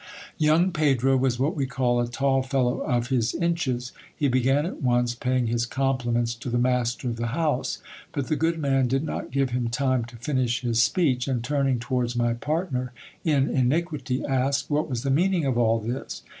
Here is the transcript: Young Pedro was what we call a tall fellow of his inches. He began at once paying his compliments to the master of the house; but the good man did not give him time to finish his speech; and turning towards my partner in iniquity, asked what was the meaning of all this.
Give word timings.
Young 0.39 0.71
Pedro 0.71 1.15
was 1.15 1.37
what 1.37 1.55
we 1.55 1.67
call 1.67 1.99
a 1.99 2.07
tall 2.09 2.41
fellow 2.41 2.79
of 2.81 3.09
his 3.09 3.35
inches. 3.35 3.91
He 4.15 4.27
began 4.27 4.65
at 4.65 4.81
once 4.81 5.13
paying 5.13 5.45
his 5.45 5.67
compliments 5.67 6.33
to 6.33 6.49
the 6.49 6.57
master 6.57 7.07
of 7.07 7.17
the 7.17 7.27
house; 7.37 7.77
but 8.11 8.25
the 8.25 8.35
good 8.35 8.57
man 8.57 8.87
did 8.87 9.03
not 9.03 9.29
give 9.29 9.51
him 9.51 9.67
time 9.67 10.05
to 10.05 10.15
finish 10.17 10.61
his 10.61 10.81
speech; 10.81 11.27
and 11.27 11.43
turning 11.43 11.77
towards 11.77 12.15
my 12.15 12.33
partner 12.33 12.93
in 13.23 13.47
iniquity, 13.47 14.25
asked 14.25 14.71
what 14.71 14.89
was 14.89 15.03
the 15.03 15.11
meaning 15.11 15.45
of 15.45 15.55
all 15.55 15.77
this. 15.79 16.23